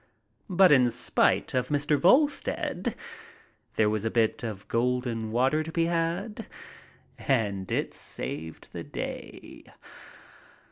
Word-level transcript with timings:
But 0.49 0.71
in 0.71 0.89
spite 0.89 1.53
of 1.53 1.67
Mr. 1.67 1.95
Volstead 1.95 2.95
there 3.75 3.87
was 3.87 4.03
a 4.03 4.09
bit 4.09 4.41
of 4.41 4.67
"golden 4.67 5.29
water" 5.29 5.61
to 5.61 5.71
be 5.71 5.85
had, 5.85 6.47
and 7.19 7.71
it 7.71 7.93
saved 7.93 8.69
the 8.73 8.83
day. 8.83 9.63